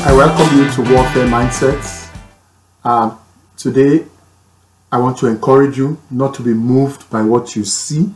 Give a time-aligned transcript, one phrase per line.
[0.00, 2.08] I welcome you to Warfare Mindsets.
[2.84, 3.18] Um,
[3.56, 4.06] today,
[4.92, 8.14] I want to encourage you not to be moved by what you see.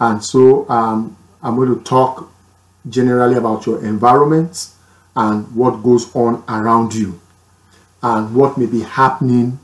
[0.00, 2.28] And so, um, I'm going to talk
[2.88, 4.70] generally about your environment
[5.14, 7.20] and what goes on around you
[8.02, 9.58] and what may be happening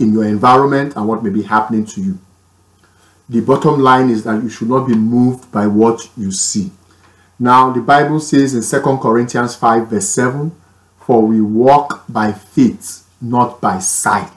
[0.00, 2.18] in your environment and what may be happening to you.
[3.28, 6.70] The bottom line is that you should not be moved by what you see.
[7.38, 10.52] Now, the Bible says in 2 Corinthians 5, verse 7,
[10.98, 14.30] For we walk by faith, not by sight.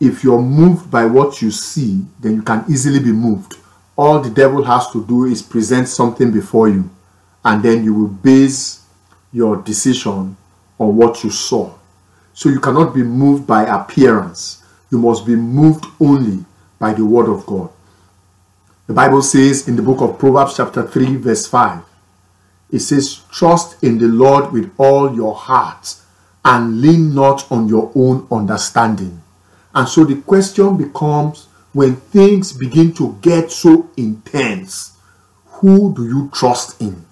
[0.00, 3.54] If you're moved by what you see, then you can easily be moved.
[3.96, 6.90] All the devil has to do is present something before you,
[7.42, 8.84] and then you will base
[9.32, 10.36] your decision
[10.78, 11.72] on what you saw.
[12.34, 14.62] So you cannot be moved by appearance.
[14.90, 16.44] You must be moved only
[16.78, 17.70] by the word of God.
[18.86, 21.82] The Bible says in the book of Proverbs, chapter 3, verse 5,
[22.74, 25.94] it says, Trust in the Lord with all your heart
[26.44, 29.22] and lean not on your own understanding.
[29.72, 34.96] And so the question becomes when things begin to get so intense,
[35.46, 37.04] who do you trust in?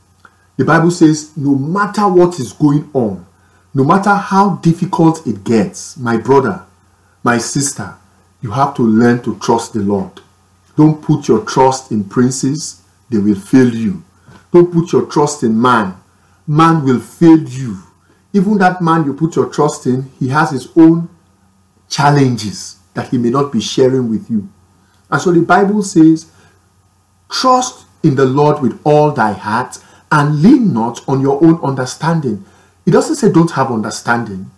[0.56, 3.24] The Bible says, no matter what is going on,
[3.72, 6.64] no matter how difficult it gets, my brother,
[7.22, 7.94] my sister,
[8.40, 10.20] you have to learn to trust the Lord.
[10.76, 14.02] Don't put your trust in princes, they will fail you.
[14.52, 15.96] Don't put your trust in man,
[16.46, 17.78] man will fail you.
[18.32, 21.08] Even that man you put your trust in, he has his own
[21.88, 24.48] challenges that he may not be sharing with you.
[25.10, 26.30] And so the Bible says,
[27.30, 29.78] Trust in the Lord with all thy heart
[30.10, 32.44] and lean not on your own understanding.
[32.84, 34.50] It doesn't say don't have understanding.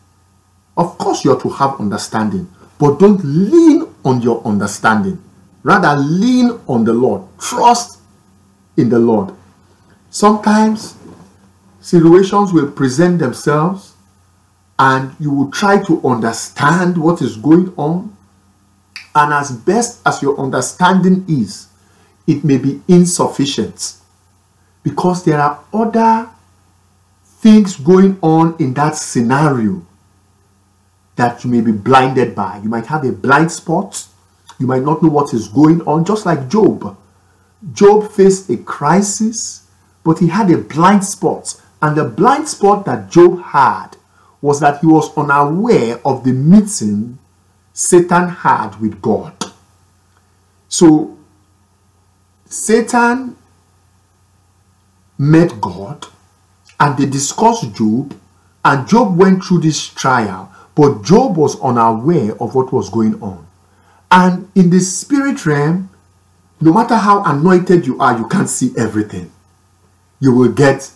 [0.76, 5.22] Of course, you're to have understanding, but don't lean on your understanding.
[5.62, 7.22] Rather, lean on the Lord.
[7.38, 8.00] Trust
[8.76, 9.32] in the Lord.
[10.14, 10.94] Sometimes
[11.80, 13.94] situations will present themselves
[14.78, 18.16] and you will try to understand what is going on.
[19.12, 21.66] And as best as your understanding is,
[22.28, 23.96] it may be insufficient
[24.84, 26.30] because there are other
[27.40, 29.84] things going on in that scenario
[31.16, 32.58] that you may be blinded by.
[32.58, 34.06] You might have a blind spot.
[34.60, 36.96] You might not know what is going on, just like Job.
[37.72, 39.63] Job faced a crisis,
[40.04, 41.60] but he had a blind spot.
[41.82, 43.96] And the blind spot that Job had
[44.40, 47.18] was that he was unaware of the meeting
[47.72, 49.32] Satan had with God.
[50.68, 51.16] So,
[52.46, 53.36] Satan
[55.18, 56.06] met God
[56.78, 58.14] and they discussed Job,
[58.64, 63.46] and Job went through this trial, but Job was unaware of what was going on.
[64.10, 65.90] And in the spirit realm,
[66.60, 69.30] no matter how anointed you are, you can't see everything.
[70.24, 70.90] You will get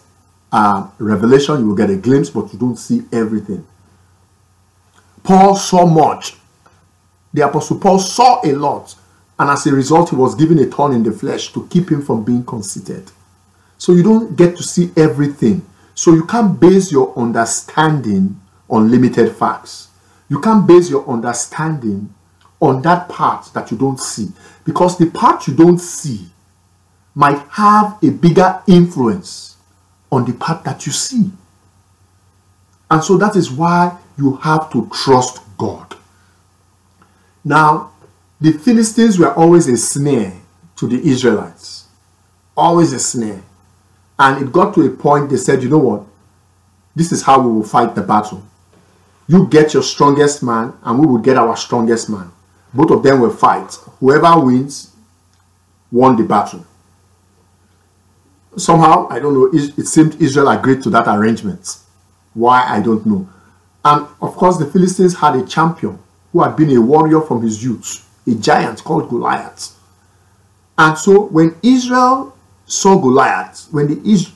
[0.52, 3.66] a revelation, you will get a glimpse, but you don't see everything.
[5.22, 6.36] Paul saw much.
[7.34, 8.94] The Apostle Paul saw a lot,
[9.38, 12.00] and as a result, he was given a thorn in the flesh to keep him
[12.00, 13.10] from being conceited.
[13.76, 15.60] So you don't get to see everything.
[15.94, 18.40] So you can't base your understanding
[18.70, 19.88] on limited facts.
[20.30, 22.14] You can't base your understanding
[22.60, 24.28] on that part that you don't see.
[24.64, 26.30] Because the part you don't see
[27.18, 29.56] might have a bigger influence
[30.12, 31.28] on the path that you see.
[32.88, 35.96] And so that is why you have to trust God.
[37.44, 37.90] Now,
[38.40, 40.32] the Philistines were always a snare
[40.76, 41.88] to the Israelites.
[42.56, 43.42] Always a snare.
[44.16, 46.04] And it got to a point they said, you know what?
[46.94, 48.44] This is how we will fight the battle.
[49.26, 52.30] You get your strongest man, and we will get our strongest man.
[52.72, 53.74] Both of them will fight.
[53.98, 54.94] Whoever wins
[55.90, 56.64] won the battle.
[58.58, 61.78] Somehow, I don't know, it seemed Israel agreed to that arrangement.
[62.34, 63.28] Why, I don't know.
[63.84, 65.98] And of course, the Philistines had a champion
[66.32, 69.74] who had been a warrior from his youth, a giant called Goliath.
[70.76, 74.26] And so, when Israel saw Goliath, when the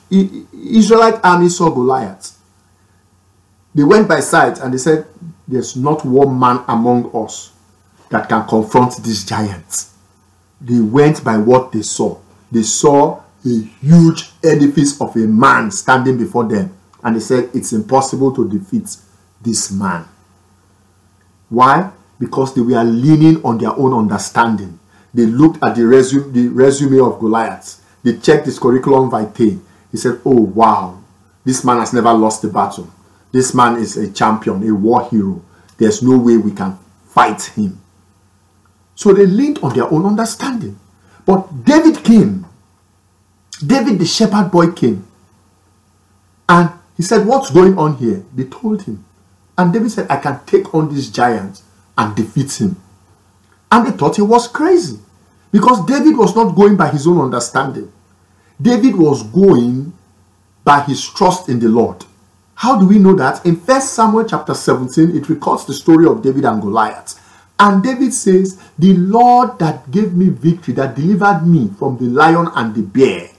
[0.51, 2.37] Israelite army saw Goliath,
[3.75, 5.07] they went by sight and they said,
[5.47, 7.51] There's not one man among us
[8.09, 9.87] that can confront this giant.
[10.61, 12.19] They went by what they saw.
[12.51, 17.73] They saw a huge edifice of a man standing before them, and they said it's
[17.73, 18.95] impossible to defeat
[19.41, 20.05] this man.
[21.49, 21.91] Why?
[22.19, 24.79] Because they were leaning on their own understanding.
[25.13, 27.79] They looked at the resume, the resume of Goliath.
[28.03, 29.59] They checked his curriculum vitae.
[29.91, 30.99] He said, Oh, wow,
[31.45, 32.89] this man has never lost a battle.
[33.31, 35.41] This man is a champion, a war hero.
[35.77, 37.79] There's no way we can fight him.
[38.95, 40.79] So they leaned on their own understanding.
[41.25, 42.42] But David came.
[43.57, 45.07] David, the shepherd boy, came.
[46.49, 48.23] And he said, What's going on here?
[48.35, 49.05] They told him.
[49.57, 51.61] And David said, I can take on this giant
[51.97, 52.75] and defeat him.
[53.71, 54.99] And they thought he was crazy
[55.51, 57.91] because David was not going by his own understanding.
[58.61, 59.93] David was going
[60.63, 62.05] by his trust in the Lord.
[62.55, 63.45] How do we know that?
[63.45, 67.19] In 1 Samuel chapter 17, it records the story of David and Goliath.
[67.59, 72.47] And David says, The Lord that gave me victory, that delivered me from the lion
[72.55, 73.29] and the bear,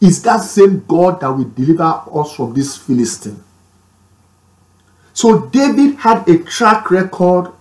[0.00, 3.42] is that same God that will deliver us from this Philistine.
[5.12, 7.52] So David had a track record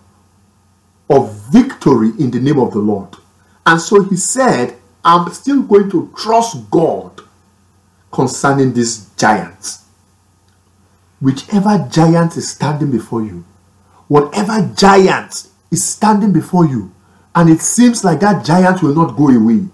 [1.10, 3.16] of victory in the name of the Lord.
[3.66, 7.22] And so he said, I'm still going to trust God
[8.12, 9.80] concerning this giant.
[11.20, 13.44] Whichever giant is standing before you,
[14.08, 16.94] whatever giant is standing before you,
[17.36, 19.66] and it seems like that giant will not go away.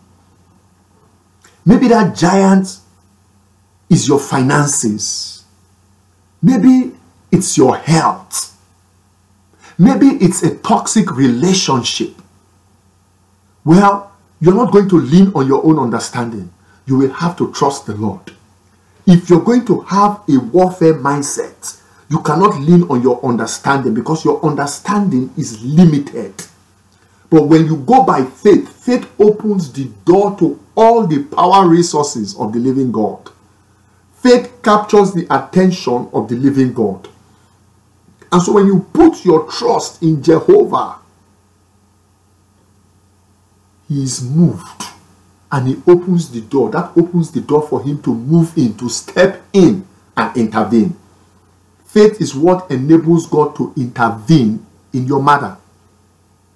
[1.65, 2.79] Maybe that giant
[3.89, 5.43] is your finances.
[6.41, 6.91] Maybe
[7.31, 8.55] it's your health.
[9.77, 12.13] Maybe it's a toxic relationship.
[13.63, 16.51] Well, you're not going to lean on your own understanding.
[16.85, 18.31] You will have to trust the Lord.
[19.07, 24.23] If you're going to have a warfare mindset, you cannot lean on your understanding because
[24.23, 26.33] your understanding is limited.
[27.29, 32.35] But when you go by faith, faith opens the door to all the power resources
[32.37, 33.29] of the living God.
[34.15, 37.07] Faith captures the attention of the living God.
[38.31, 40.97] And so when you put your trust in Jehovah,
[43.87, 44.85] He is moved
[45.51, 46.71] and He opens the door.
[46.71, 49.87] That opens the door for Him to move in, to step in
[50.17, 50.95] and intervene.
[51.85, 55.55] Faith is what enables God to intervene in your matter.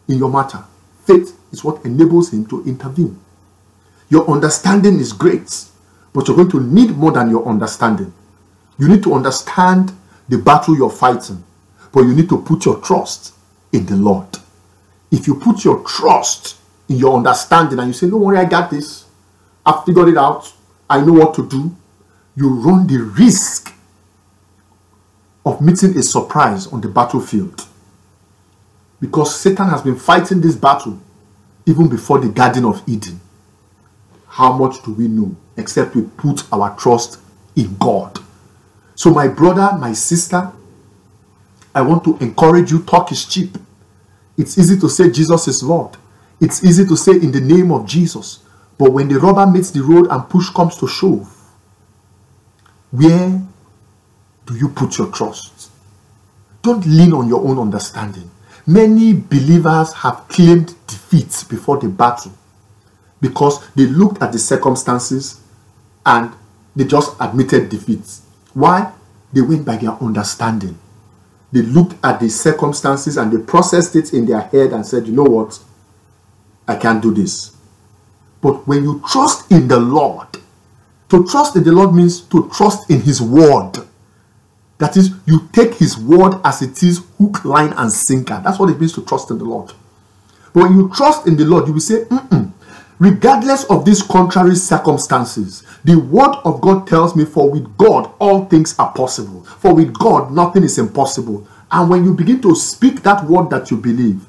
[0.07, 0.63] In your matter.
[1.05, 3.17] Faith is what enables Him to intervene.
[4.09, 5.65] Your understanding is great,
[6.13, 8.11] but you're going to need more than your understanding.
[8.77, 9.91] You need to understand
[10.27, 11.43] the battle you're fighting.
[11.91, 13.33] But you need to put your trust
[13.73, 14.27] in the Lord.
[15.11, 16.57] If you put your trust
[16.87, 19.05] in your understanding and you say, Don't worry, I got this,
[19.65, 20.51] I've figured it out,
[20.89, 21.75] I know what to do,
[22.35, 23.73] you run the risk
[25.45, 27.65] of meeting a surprise on the battlefield.
[29.01, 30.99] Because Satan has been fighting this battle
[31.65, 33.19] even before the Garden of Eden.
[34.29, 37.19] How much do we know except we put our trust
[37.55, 38.19] in God?
[38.95, 40.51] So, my brother, my sister,
[41.73, 43.57] I want to encourage you talk is cheap.
[44.37, 45.97] It's easy to say Jesus is Lord.
[46.39, 48.39] It's easy to say in the name of Jesus.
[48.77, 51.35] But when the rubber meets the road and push comes to shove,
[52.91, 53.41] where
[54.45, 55.71] do you put your trust?
[56.61, 58.29] Don't lean on your own understanding.
[58.65, 62.31] Many believers have claimed defeat before the battle
[63.21, 65.41] because they looked at the circumstances
[66.05, 66.31] and
[66.75, 68.19] they just admitted defeat.
[68.53, 68.91] Why?
[69.33, 70.77] They went by their understanding.
[71.51, 75.13] They looked at the circumstances and they processed it in their head and said, you
[75.13, 75.59] know what?
[76.67, 77.55] I can't do this.
[78.41, 80.27] But when you trust in the Lord,
[81.09, 83.73] to trust in the Lord means to trust in His word.
[84.77, 88.39] That is, you take His word as it is, hook, line, and sinker.
[88.43, 89.73] That's what it means to trust in the Lord.
[90.53, 92.48] But when you trust in the Lord, you will say, Mm-mm.
[92.99, 98.45] Regardless of these contrary circumstances, the word of God tells me, for with God all
[98.45, 99.43] things are possible.
[99.43, 101.47] For with God nothing is impossible.
[101.71, 104.25] And when you begin to speak that word that you believe,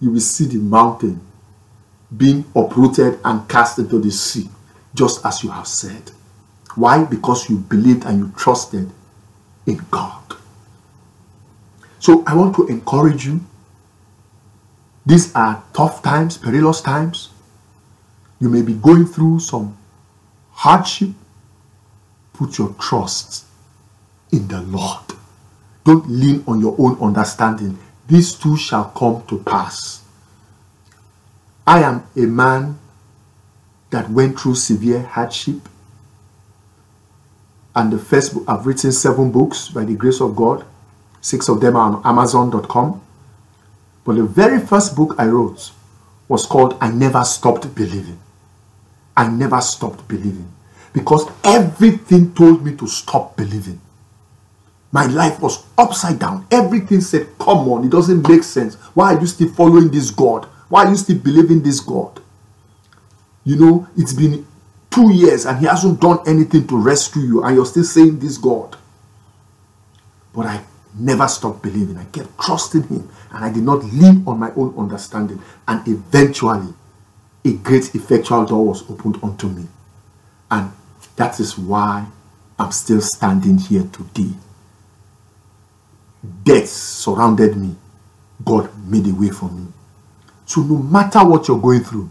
[0.00, 1.20] you will see the mountain
[2.14, 4.48] being uprooted and cast into the sea,
[4.94, 6.10] just as you have said.
[6.74, 7.04] Why?
[7.04, 8.90] Because you believed and you trusted
[9.66, 10.22] in God.
[11.98, 13.40] So I want to encourage you.
[15.06, 17.31] These are tough times, perilous times.
[18.42, 19.76] You may be going through some
[20.50, 21.10] hardship,
[22.32, 23.44] put your trust
[24.32, 25.04] in the Lord.
[25.84, 27.78] Don't lean on your own understanding.
[28.08, 30.02] These too shall come to pass.
[31.64, 32.80] I am a man
[33.90, 35.68] that went through severe hardship.
[37.76, 40.64] And the first book, I've written seven books by the grace of God.
[41.20, 43.00] Six of them are on Amazon.com.
[44.04, 45.70] But the very first book I wrote
[46.26, 48.18] was called I Never Stopped Believing.
[49.16, 50.50] I never stopped believing
[50.92, 53.80] because everything told me to stop believing.
[54.90, 56.46] My life was upside down.
[56.50, 58.74] Everything said, Come on, it doesn't make sense.
[58.94, 60.44] Why are you still following this God?
[60.68, 62.20] Why are you still believing this God?
[63.44, 64.46] You know, it's been
[64.90, 68.36] two years and He hasn't done anything to rescue you, and you're still saying this
[68.36, 68.76] God.
[70.34, 70.62] But I
[70.94, 71.96] never stopped believing.
[71.96, 75.40] I kept trusting Him, and I did not lean on my own understanding.
[75.66, 76.74] And eventually,
[77.44, 79.66] a great effectual door was opened unto me.
[80.50, 80.70] And
[81.16, 82.06] that is why
[82.58, 84.32] I'm still standing here today.
[86.44, 87.74] Death surrounded me.
[88.44, 89.66] God made a way for me.
[90.46, 92.10] So, no matter what you're going through,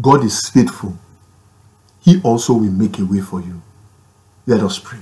[0.00, 0.96] God is faithful.
[2.00, 3.60] He also will make a way for you.
[4.46, 5.00] Let us pray.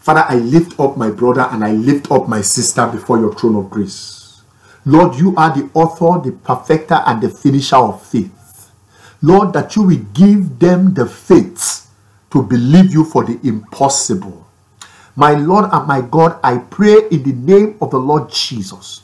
[0.00, 3.56] Father, I lift up my brother and I lift up my sister before your throne
[3.56, 4.17] of grace.
[4.88, 8.72] Lord, you are the author, the perfecter, and the finisher of faith.
[9.22, 11.88] Lord, that you will give them the faith
[12.30, 14.46] to believe you for the impossible.
[15.14, 19.02] My Lord and my God, I pray in the name of the Lord Jesus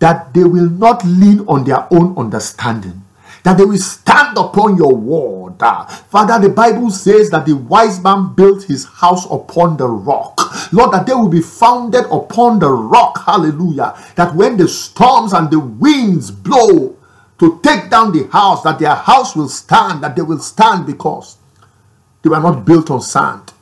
[0.00, 3.02] that they will not lean on their own understanding,
[3.44, 5.39] that they will stand upon your word.
[5.60, 10.72] Father, the Bible says that the wise man built his house upon the rock.
[10.72, 13.22] Lord, that they will be founded upon the rock.
[13.24, 13.94] Hallelujah.
[14.16, 16.96] That when the storms and the winds blow
[17.38, 21.36] to take down the house, that their house will stand, that they will stand because
[22.22, 23.52] they were not built on sand.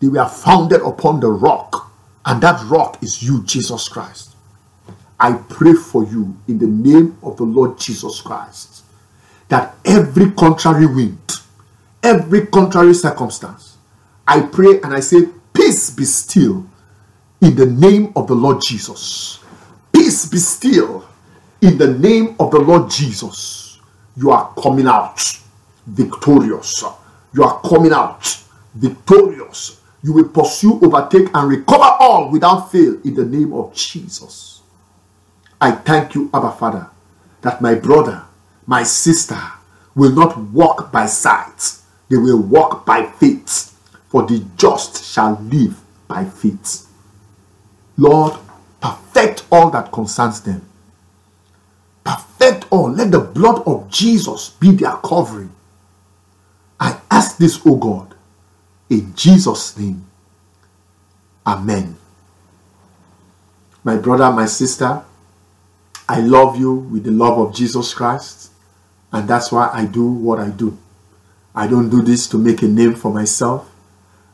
[0.00, 1.92] They were founded upon the rock.
[2.26, 4.34] And that rock is you, Jesus Christ.
[5.20, 8.84] I pray for you in the name of the Lord Jesus Christ
[9.48, 11.18] that every contrary wind,
[12.02, 13.76] every contrary circumstance,
[14.26, 16.66] I pray and I say, Peace be still
[17.40, 19.40] in the name of the Lord Jesus.
[19.92, 21.04] Peace be still
[21.62, 23.80] in the name of the Lord Jesus.
[24.16, 25.20] You are coming out
[25.86, 26.84] victorious.
[27.32, 28.42] You are coming out
[28.74, 29.80] victorious.
[30.02, 34.62] You will pursue, overtake, and recover all without fail in the name of Jesus.
[35.60, 36.88] I thank you, Abba Father,
[37.42, 38.24] that my brother
[38.68, 39.40] my sister
[39.94, 41.78] will not walk by sight,
[42.10, 43.74] they will walk by faith,
[44.08, 46.86] for the just shall live by faith.
[47.96, 48.38] Lord,
[48.80, 50.62] perfect all that concerns them.
[52.04, 52.90] Perfect all.
[52.90, 55.52] Let the blood of Jesus be their covering.
[56.78, 58.14] I ask this, O God,
[58.90, 60.04] in Jesus' name.
[61.46, 61.96] Amen.
[63.82, 65.02] My brother, my sister,
[66.06, 68.52] I love you with the love of Jesus Christ.
[69.12, 70.76] And that's why I do what I do.
[71.54, 73.70] I don't do this to make a name for myself.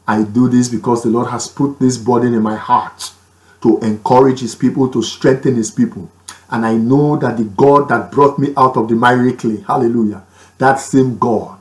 [0.06, 3.12] I do this because the Lord has put this burden in my heart
[3.62, 6.10] to encourage His people, to strengthen His people.
[6.50, 10.24] And I know that the God that brought me out of the miry clay, hallelujah,
[10.58, 11.58] that same God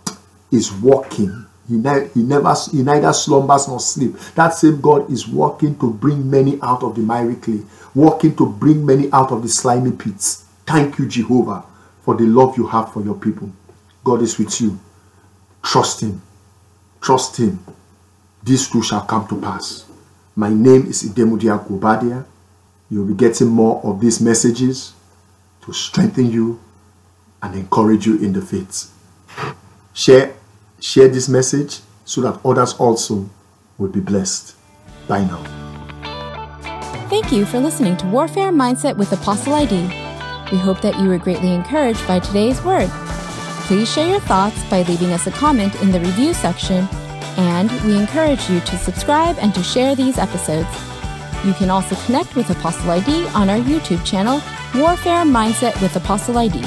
[0.51, 1.45] is walking.
[1.69, 4.17] He, ne- he never he neither slumbers nor sleep.
[4.35, 7.61] That same God is working to bring many out of the miry clay,
[7.95, 10.45] working to bring many out of the slimy pits.
[10.65, 11.63] Thank you, Jehovah
[12.03, 13.49] for the love you have for your people.
[14.03, 14.79] God is with you.
[15.63, 16.21] Trust Him.
[17.01, 17.63] Trust Him.
[18.43, 19.85] This too shall come to pass.
[20.35, 22.25] My name is Idemudia Gubadia.
[22.89, 24.93] You'll be getting more of these messages
[25.61, 26.59] to strengthen you
[27.41, 28.91] and encourage you in the faith.
[29.93, 30.33] Share,
[30.79, 33.29] share this message so that others also
[33.77, 34.55] will be blessed.
[35.07, 35.43] Bye now.
[37.09, 40.02] Thank you for listening to Warfare Mindset with Apostle ID.
[40.53, 42.87] We hope that you were greatly encouraged by today's word.
[43.65, 46.87] Please share your thoughts by leaving us a comment in the review section,
[47.37, 50.69] and we encourage you to subscribe and to share these episodes.
[51.43, 54.43] You can also connect with Apostle ID on our YouTube channel,
[54.75, 56.63] Warfare Mindset with Apostle ID.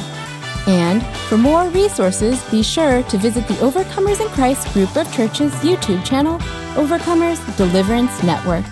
[0.66, 5.52] And for more resources, be sure to visit the Overcomers in Christ group of churches
[5.62, 6.40] YouTube channel,
[6.74, 8.64] Overcomers Deliverance Network.